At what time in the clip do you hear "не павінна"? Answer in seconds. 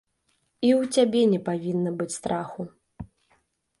1.35-1.91